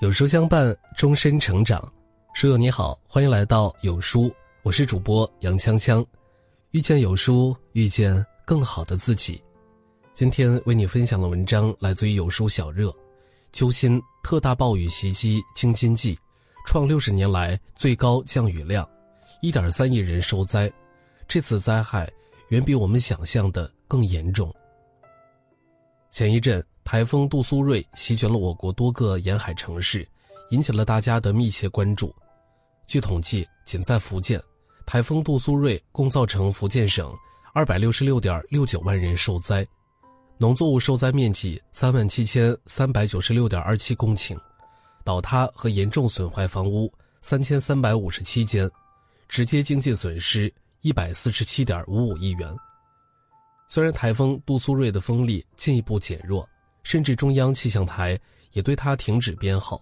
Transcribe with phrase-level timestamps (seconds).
[0.00, 1.86] 有书相伴，终身成长。
[2.32, 6.02] 书友你好，欢迎来到有书，我是主播杨锵锵。
[6.70, 9.42] 遇见有书，遇见更好的自己。
[10.14, 12.90] 今天为你分享的文章来自于有书小热。
[13.52, 16.18] 揪心，特大暴雨袭击京津冀，
[16.64, 18.88] 创六十年来最高降雨量，
[19.42, 20.72] 一点三亿人受灾。
[21.28, 22.10] 这次灾害
[22.48, 24.50] 远比我们想象的更严重。
[26.10, 26.64] 前一阵。
[26.82, 30.04] 台风杜苏芮席卷了我国多个沿海城市，
[30.48, 32.12] 引起了大家的密切关注。
[32.88, 34.42] 据统计，仅在福建，
[34.84, 37.16] 台风杜苏芮共造成福建省
[37.54, 39.64] 二百六十六点六九万人受灾，
[40.36, 44.36] 农作物受灾面积三万七千三百九十六点二七公顷，
[45.04, 46.92] 倒塌和严重损坏房屋
[47.22, 48.68] 三千三百五十七间，
[49.28, 52.52] 直接经济损失一百四十七点五五亿元。
[53.70, 56.46] 虽然台风杜苏芮的风力进一步减弱。
[56.82, 58.18] 甚至中央气象台
[58.52, 59.80] 也对它停止编号，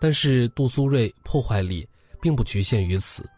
[0.00, 1.86] 但是杜苏芮破坏力
[2.20, 3.28] 并不局限于此。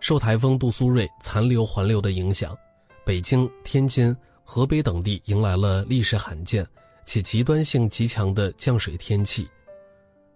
[0.00, 2.54] 受台风杜苏芮残留环流的影响，
[3.04, 6.66] 北京、天津、河北等地迎来了历史罕见
[7.06, 9.48] 且极端性极强的降水天气。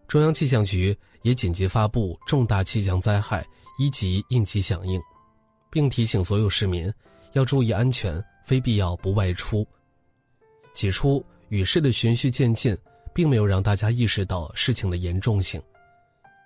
[0.06, 3.44] 中央气象局也紧急发布重大气象灾害
[3.78, 4.98] 一级应急响应，
[5.70, 6.90] 并提醒所有市民
[7.32, 9.66] 要注意安全，非必要不外出。
[10.74, 11.24] 起初。
[11.50, 12.78] 雨势的循序渐进，
[13.12, 15.60] 并没有让大家意识到事情的严重性。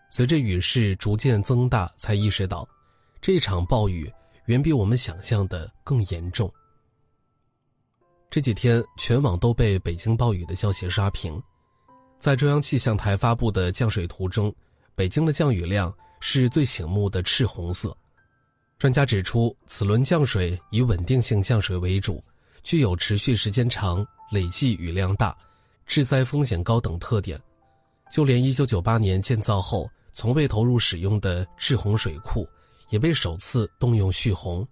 [0.09, 2.67] 随着雨势逐渐增大，才意识到，
[3.21, 4.11] 这场暴雨
[4.47, 6.51] 远比我们想象的更严重。
[8.31, 11.39] 这几天，全网都被北京暴雨的消息刷屏。
[12.19, 14.51] 在中央气象台发布的降水图中，
[14.95, 17.95] 北京的降雨量是最醒目的赤红色。
[18.85, 22.23] 专家指出，此轮降水以稳定性降水为主，
[22.63, 24.07] 具有持续时间长。
[24.31, 25.35] 累计雨量大、
[25.87, 27.41] 致灾风险高等特点，
[28.13, 32.47] 就连1998年建造后从未投入使用的滞洪水库，
[32.91, 34.69] 也被首次动用蓄洪。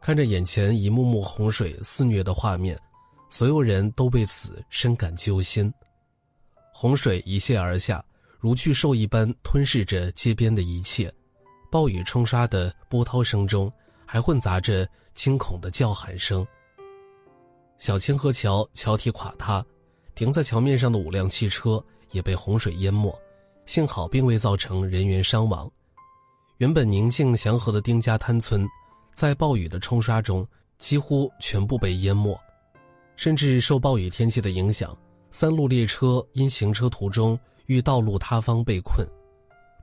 [0.00, 2.74] 看着眼前一幕幕洪水肆虐的画面，
[3.28, 5.70] 所有人都为此深感揪心。
[6.72, 8.02] 洪水一泻而下，
[8.38, 11.12] 如巨兽一般吞噬着街边的一切，
[11.74, 13.68] 暴雨冲刷的波涛声中，
[14.06, 16.46] 还混杂着惊恐的叫喊声。
[17.78, 19.66] 小清河桥桥体垮塌，
[20.14, 23.12] 停在桥面上的五辆汽车也被洪水淹没，
[23.66, 25.68] 幸好并未造成人员伤亡。
[26.58, 28.64] 原本宁静祥和的丁家滩村，
[29.12, 30.46] 在暴雨的冲刷中
[30.78, 32.40] 几乎全部被淹没，
[33.16, 34.96] 甚至受暴雨天气的影响，
[35.32, 37.36] 三路列车因行车途中
[37.66, 39.04] 遇道路塌方被困，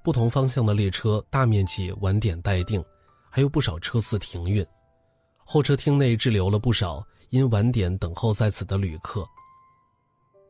[0.04, 2.84] 不同方向的列车大面积晚点待定，
[3.30, 4.66] 还有不少车次停运，
[5.46, 7.06] 候车厅内滞留了不少。
[7.32, 9.26] 因晚点等候在此的旅客。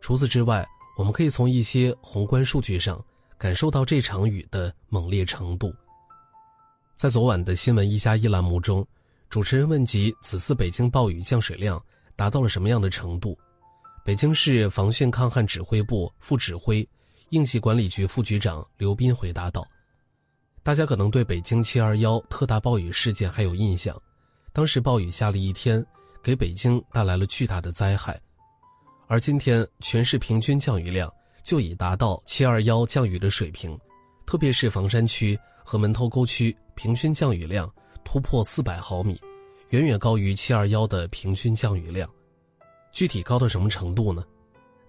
[0.01, 0.67] 除此之外，
[0.97, 2.99] 我们可以从一些宏观数据上
[3.37, 5.71] 感受到这场雨的猛烈程度。
[6.95, 8.83] 在昨晚的新闻一加一栏目中，
[9.29, 11.79] 主持人问及此次北京暴雨降水量
[12.15, 13.37] 达到了什么样的程度，
[14.03, 16.83] 北京市防汛抗旱指挥部副指挥、
[17.31, 19.65] 应急管理局副局长刘斌回答道
[20.63, 23.99] ：“大家可能对北京七二幺特大暴雨事件还有印象，
[24.53, 25.83] 当时暴雨下了一天。”
[26.23, 28.21] 给北京带来了巨大的灾害，
[29.07, 31.11] 而今天全市平均降雨量
[31.43, 33.75] 就已达到七二幺降雨的水平，
[34.23, 37.67] 特别是房山区和门头沟区平均降雨量
[38.05, 39.19] 突破四百毫米，
[39.69, 42.07] 远远高于七二幺的平均降雨量。
[42.91, 44.23] 具体高到什么程度呢？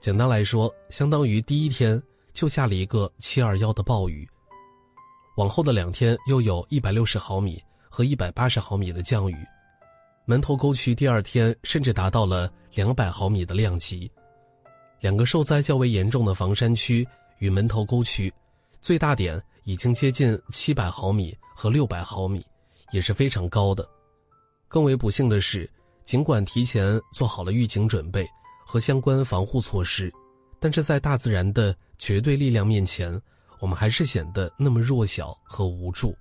[0.00, 1.98] 简单来说，相当于第一天
[2.32, 4.28] 就下了一个七二幺的暴雨，
[5.36, 9.36] 往后的两天又有一百六十毫米和一百八十毫米的降雨。
[10.24, 14.10] 门头沟区第二天甚至达到了两百毫米的量级，
[15.00, 17.06] 两个受灾较为严重的房山区
[17.38, 18.32] 与门头沟区，
[18.80, 22.44] 最大点已经接近七百毫米和六百毫米，
[22.92, 23.86] 也是非常高的。
[24.68, 25.68] 更为不幸的是，
[26.04, 28.26] 尽管提前做好了预警准备
[28.64, 30.10] 和相关防护措施，
[30.62, 33.20] 但是在大自然的绝对力量面前，
[33.58, 36.16] 我们还是显得那么弱小和无助。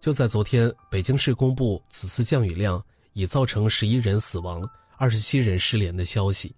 [0.00, 4.66] 就在昨天，北京市公布此次降雨量已造成十一人死亡、
[4.96, 6.56] 二十七人失联的消息，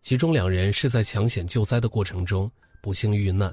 [0.00, 2.48] 其中两人是在抢险救灾的过程中
[2.80, 3.52] 不幸遇难，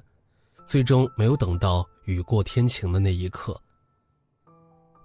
[0.68, 3.60] 最终没有等到雨过天晴的那一刻。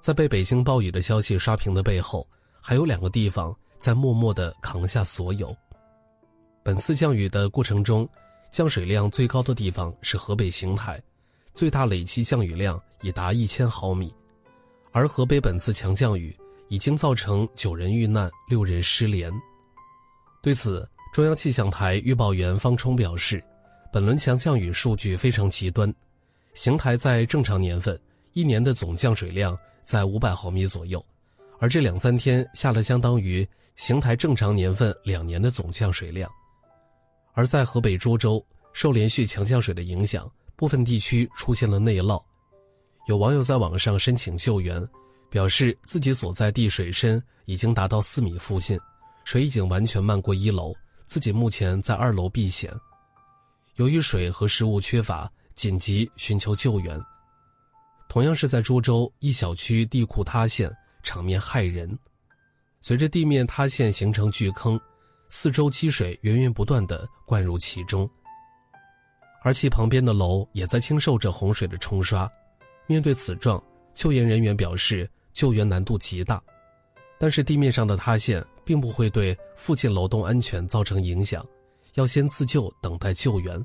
[0.03, 2.29] 在被北京暴雨的消息刷屏的背后，
[2.61, 5.57] 还有两个地方在默默地扛下所有。
[6.67, 8.09] 本次降雨的过程中，
[8.51, 11.01] 降水量最高的地方是河北邢台。
[11.55, 14.13] 最大累计降雨量已达一千毫米，
[14.91, 16.37] 而河北本次强降雨
[16.67, 19.33] 已经造成九人遇难、六人失联。
[20.43, 23.41] 对此，中央气象台预报员方冲表示，
[23.93, 25.95] 本轮强降雨数据非常极端，
[26.55, 27.97] 邢台在正常年份
[28.33, 31.01] 一年的总降水量在五百毫米左右，
[31.61, 36.29] 而这两三天下了相当于邢台正常年份两年的总降水量。
[37.37, 38.43] 而在河北涿州，
[38.73, 42.21] 受连续强降水的影响，部分地区出现了内涝，
[43.09, 44.83] 有网友在网上申请救援，
[45.29, 48.81] 表示自己所在地水深已经达到四米附近，
[49.27, 50.75] 水已经完全漫过一楼，
[51.07, 52.73] 自己目前在二楼避险。
[53.75, 56.99] 由于水和食物缺乏，紧急寻求救援。
[58.09, 61.99] 同样是在涿州，一小区地库塌陷，场面骇人。
[62.81, 64.81] 随着地面塌陷形成巨坑，
[65.29, 68.09] 四周积水源源不断地灌入其中，
[69.43, 72.31] 而其旁边的楼也在经受着洪水的冲刷。
[72.87, 73.63] 面对此状，
[73.95, 76.43] 救援人员表示救援难度极大，
[77.19, 81.45] 但是地面上的塌陷并不会对附近楼栋安全造成影响。
[81.95, 83.65] 要先自救，等待救援。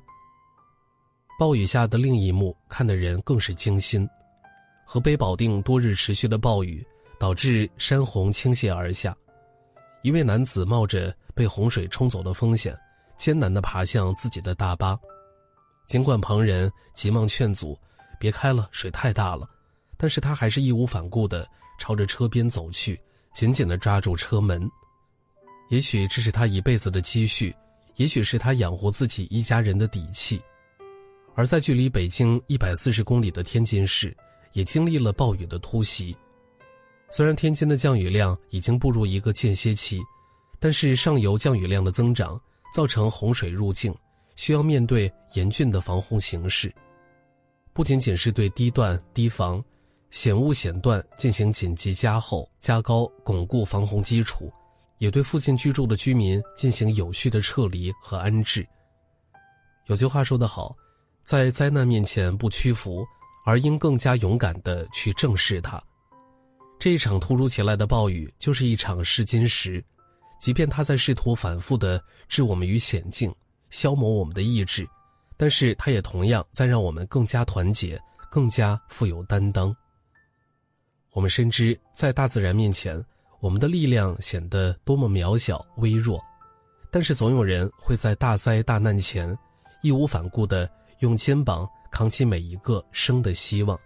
[1.38, 4.08] 暴雨下的另一幕，看的人更是惊心。
[4.86, 6.86] 河北保定多日持续的暴雨，
[7.20, 9.16] 导致山洪倾泻而下。
[10.02, 12.78] 一位男子冒着被洪水冲走的风险，
[13.18, 14.98] 艰难地爬向自己的大巴。
[15.88, 17.78] 尽管旁人急忙劝阻
[18.20, 19.50] ：“别开了，水太大了。”
[19.98, 21.48] 但是他还是义无反顾地
[21.78, 23.00] 朝着车边走去，
[23.34, 24.70] 紧紧地抓住车门。
[25.70, 27.56] 也许这是他一辈子的积蓄。
[27.98, 30.42] 也许是他养活自己一家人的底气，
[31.36, 34.16] 而在距离北京一百四十公里的天津市，
[34.54, 36.16] 也经历了暴雨的突袭。
[37.12, 40.02] 虽然天津的降雨量已经步入一个间歇期，
[40.62, 42.40] 但是上游降雨量的增长
[42.74, 43.94] 造成洪水入境，
[44.36, 46.74] 需要面对严峻的防洪形势。
[47.74, 49.62] 不仅仅是对低段堤防、
[50.12, 54.50] 险物险段进行紧急加厚、加高、巩固防洪基础。
[55.00, 58.64] 也对附近居住的居民进行有序的撤离和安置。
[59.88, 60.76] 有句话说得好，
[61.24, 63.04] 在灾难面前不屈服，
[63.44, 65.82] 而应更加勇敢地去正视它。
[66.78, 69.84] 这一场突如其来的暴雨就是一场试金石，
[70.42, 73.34] 即便它在试图反复地置我们于险境，
[73.70, 74.86] 消磨我们的意志，
[75.38, 78.02] 但是它也同样在让我们更加团结，
[78.32, 79.74] 更加富有担当。
[81.14, 83.02] 我们深知，在大自然面前。
[83.40, 86.24] 我们的力量显得多么渺小微弱，
[86.92, 89.36] 但是总有人会在大灾大难前，
[89.82, 93.80] 义无反顾地用肩膀扛起每一个生的希望。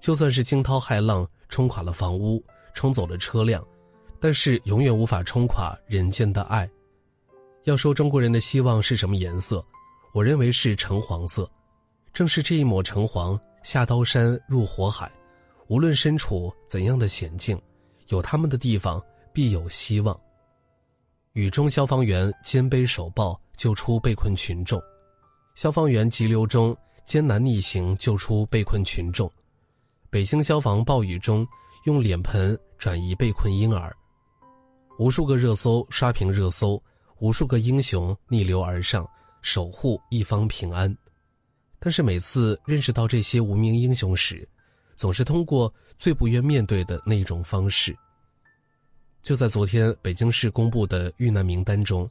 [0.00, 2.44] 就算是惊涛骇浪冲垮了房屋，
[2.74, 3.64] 冲走了车辆，
[4.20, 6.68] 但是永远无法冲垮人间的爱。
[7.64, 9.64] 要说中国人的希望是什么颜色，
[10.12, 11.50] 我认为是橙黄色。
[12.12, 15.10] 正是这一抹橙黄，下刀山入火海，
[15.68, 17.60] 无论身处怎样的险境。
[18.08, 19.00] 有他们的地方
[19.32, 20.18] 必有希望。
[21.34, 24.82] 雨中消防员肩背手抱救出被困群众，
[25.54, 29.30] 消防员急流中艰难逆行救出被困群众，
[30.10, 31.46] 北京消防暴雨中
[31.84, 33.96] 用脸盆转移被困婴儿，
[35.00, 36.78] 无数个热搜刷屏热搜，
[37.20, 39.08] 无数个英雄逆流而上
[39.40, 40.94] 守护一方平安。
[41.78, 44.46] 但是每次认识到这些无名英雄时，
[44.96, 47.96] 总是通过最不愿面对的那种方式。
[49.22, 52.06] 就在昨天，北京市公布的遇难名单中，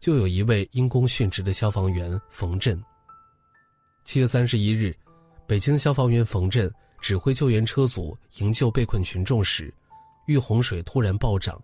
[0.00, 2.76] 就有一位因公殉职的消防员冯震。
[4.04, 4.92] 七月三十一日，
[5.46, 6.68] 北京消防员冯震
[7.00, 9.72] 指挥救援车组营救被困群众时，
[10.26, 11.62] 遇洪水突然暴涨，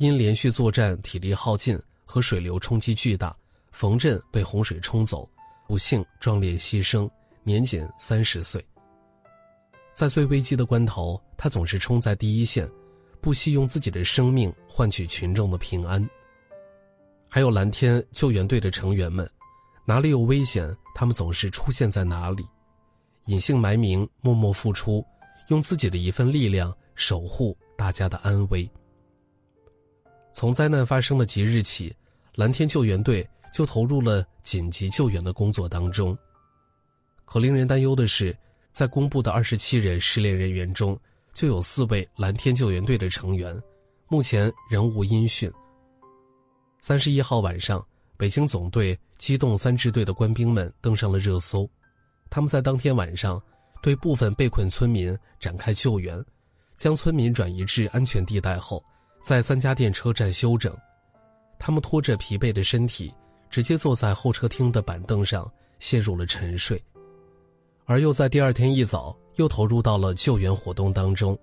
[0.00, 3.36] 因连续作战体力耗尽和水流冲击巨大，
[3.70, 5.28] 冯震被洪水冲走，
[5.68, 7.06] 不幸壮烈牺牲，
[7.42, 8.64] 年仅三十岁。
[9.92, 12.66] 在最危机的关头，他总是冲在第一线，
[13.20, 16.02] 不惜用自己的生命换取群众的平安。
[17.28, 19.30] 还有蓝天救援队的成员们，
[19.84, 22.42] 哪里有危险，他们总是出现在哪里，
[23.26, 25.04] 隐姓埋名，默默付出，
[25.48, 28.66] 用自己的一份力量守护大家的安危。
[30.40, 31.94] 从灾难发生的即日起，
[32.34, 36.16] 蓝天救援队就投入了紧急救援的工作当中。
[37.26, 38.34] 可令人担忧的是。
[38.72, 40.98] 在公布的二十七人失联人员中，
[41.34, 43.54] 就有四位蓝天救援队的成员，
[44.08, 45.50] 目前仍无音讯。
[46.80, 47.84] 三十一号晚上，
[48.16, 51.68] 北京总队机动三支队的官兵们登上了热搜，
[52.30, 53.42] 他们在当天晚上
[53.82, 56.24] 对部分被困村民展开救援，
[56.76, 58.82] 将村民转移至安全地带后，
[59.20, 60.76] 在三家店车站休整。
[61.58, 63.12] 他们拖着疲惫的身体，
[63.50, 66.82] 直接坐在候车厅的板凳上，陷入了沉睡。
[67.84, 71.38] 而又在第二天一早又投入到了救援活动当中，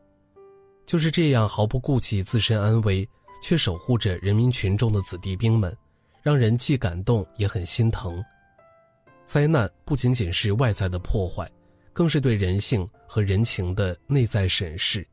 [0.86, 3.08] 就是这样毫不顾及自身安危，
[3.44, 5.76] 却守护着人民群众的子弟兵们，
[6.24, 8.24] 让人既感动也很心疼。
[9.26, 11.48] 灾难不仅仅是外在的破坏，
[11.92, 15.06] 更是对人性和人情的内在审视。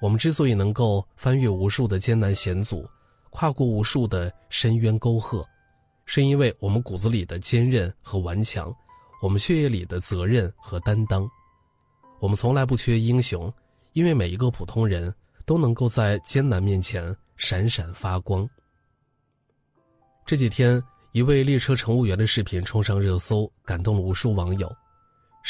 [0.00, 2.88] 我们之所以能够翻越无数的艰难险阻，
[3.30, 5.44] 跨过无数的深渊沟壑，
[6.04, 8.74] 是因为我们骨子里的坚韧和顽强，
[9.22, 11.28] 我们血液里的责任和担当。
[12.20, 13.52] 我们从来不缺英雄，
[13.92, 15.14] 因为每一个普通人
[15.46, 18.48] 都能够在艰难面前闪闪发光。
[20.26, 20.82] 这几天。
[21.12, 24.70] 一位列车乘务员的视频冲上热搜，感动了无数网友。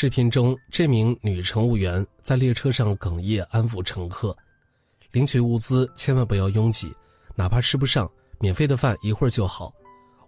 [0.01, 4.33] 视频中，这名女乘务员在列车上哽咽安抚乘客
[5.11, 6.95] ：“领取物资千万不要拥挤，
[7.35, 9.75] 哪怕吃不上，免费的饭一会儿就好。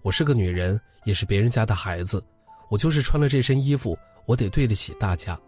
[0.03, 2.21] 我是个女人，也是别人家的孩子，
[2.69, 3.97] 我就是穿了这身衣服，
[4.27, 5.41] 我得对得起大家。”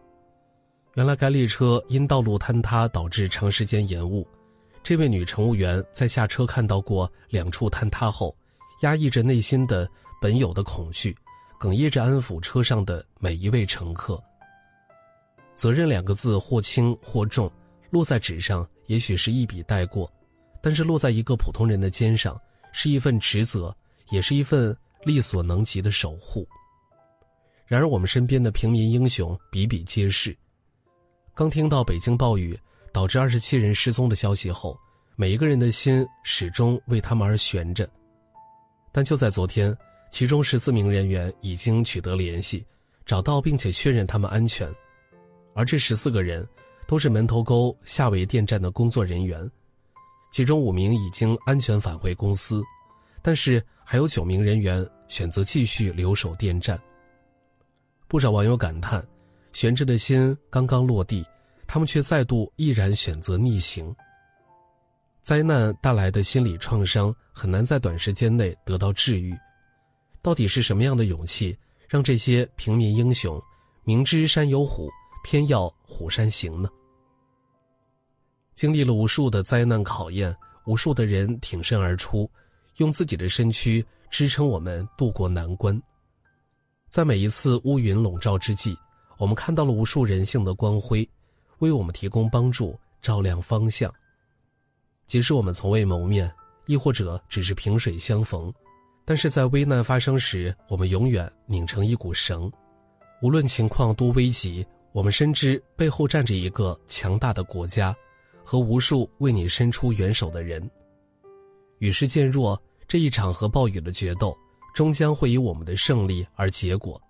[0.94, 4.24] 原来该列车因道路坍塌导致长时间延误。
[4.84, 8.32] 这位女乘务员在下车看到过两处坍塌后。
[8.82, 9.88] 压抑着内心的
[10.20, 11.16] 本有的恐惧，
[11.62, 14.20] 哽咽着安抚车上的每一位乘客。
[15.54, 17.48] 责任两个字或轻或重，
[17.88, 20.12] 落在纸上也许是一笔带过，
[20.60, 22.36] 但是落在一个普通人的肩上，
[22.72, 23.72] 是一份职责，
[24.10, 26.44] 也是一份力所能及的守护。
[27.64, 30.36] 然而，我们身边的平民英雄比比皆是。
[31.32, 32.58] 刚听到北京暴雨
[32.92, 34.76] 导致二十七人失踪的消息后，
[35.14, 37.88] 每一个人的心始终为他们而悬着。
[38.90, 39.74] 但就在昨天，
[40.12, 42.64] 其中十四名人员已经取得联系，
[43.06, 44.70] 找到并且确认他们安全，
[45.54, 46.46] 而这十四个人
[46.86, 49.50] 都是门头沟下围电站的工作人员，
[50.30, 52.62] 其中五名已经安全返回公司，
[53.22, 56.78] 但是还有九名人员选择继续留守电站。
[58.06, 59.02] 不少网友感叹：
[59.54, 61.24] 悬着的心刚刚落地，
[61.66, 63.92] 他们却再度毅然选择逆行。
[65.22, 69.34] 灾难带来的心理创伤很难在短时间内得到治愈，
[70.22, 71.56] 到底是什么样的勇气
[71.88, 73.42] 让这些平民英雄
[73.84, 74.88] 明知山有虎，
[75.24, 76.68] 偏要虎山行呢？
[78.54, 80.34] 经历了无数的灾难考验，
[80.66, 82.30] 无数的人挺身而出，
[82.76, 85.80] 用自己的身躯支撑我们渡过难关。
[86.88, 88.76] 在每一次乌云笼罩之际，
[89.18, 91.08] 我们看到了无数人性的光辉，
[91.58, 93.92] 为我们提供帮助，照亮方向。
[95.06, 96.32] 即使我们从未谋面，
[96.66, 98.54] 亦或者只是萍水相逢，
[99.04, 102.50] 但是在危难发生时，我们永远拧成一股绳。
[103.20, 107.94] 无论情况多危急，我们深知背后站着一个强大的国家，
[108.44, 110.70] 和无数为你伸出援手的人。
[111.78, 114.36] 雨势渐弱，这一场和暴雨的决斗，
[114.74, 117.00] 终将会以我们的胜利而结果。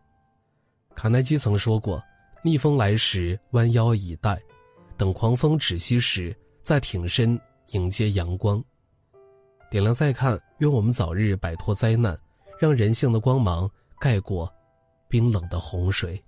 [0.94, 2.02] 卡耐基曾说过
[2.42, 4.37] ：“逆风来时，弯腰以待；
[4.96, 7.38] 等狂风止息时，再挺身。”
[7.72, 8.62] 迎接阳光，
[9.73, 12.14] 点亮再看，愿我们早日摆脱灾难，
[12.61, 13.67] 让人性的光芒
[13.99, 14.52] 盖过
[15.09, 16.23] 冰冷的洪水。